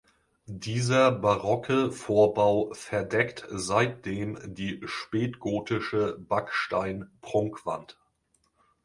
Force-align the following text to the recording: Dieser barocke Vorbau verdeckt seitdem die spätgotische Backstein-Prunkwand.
Dieser 0.55 1.11
barocke 1.11 1.91
Vorbau 1.91 2.71
verdeckt 2.73 3.45
seitdem 3.51 4.39
die 4.47 4.81
spätgotische 4.85 6.17
Backstein-Prunkwand. 6.27 7.99